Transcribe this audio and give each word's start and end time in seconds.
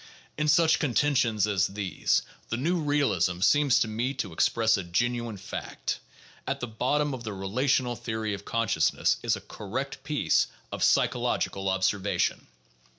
In 0.35 0.47
such 0.47 0.79
con 0.79 0.95
tentions 0.95 1.45
as 1.45 1.67
these 1.67 2.23
the 2.49 2.57
new 2.57 2.77
realism 2.79 3.39
seems 3.41 3.77
to 3.81 3.87
me 3.87 4.15
to 4.15 4.33
express 4.33 4.75
a 4.75 4.83
genuine 4.83 5.37
fact; 5.37 5.99
at 6.47 6.59
the 6.59 6.65
bottom 6.65 7.13
of 7.13 7.23
the 7.23 7.33
relational 7.33 7.95
theory 7.95 8.33
of 8.33 8.43
consciousness 8.43 9.17
is 9.21 9.35
a 9.35 9.41
correct 9.41 10.03
piece 10.03 10.47
of 10.71 10.83
psychological 10.83 11.69
observation. 11.69 12.47